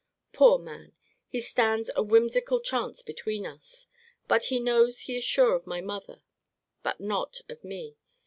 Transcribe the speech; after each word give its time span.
Poor 0.33 0.57
man! 0.57 0.93
He 1.27 1.39
stands 1.39 1.91
a 1.95 2.01
whimsical 2.01 2.59
chance 2.59 3.03
between 3.03 3.45
us. 3.45 3.85
But 4.27 4.45
he 4.45 4.59
knows 4.59 5.01
he 5.01 5.15
is 5.15 5.23
sure 5.23 5.53
of 5.53 5.67
my 5.67 5.79
mother; 5.79 6.23
but 6.81 6.99
not 6.99 7.41
of 7.47 7.63
me. 7.63 7.97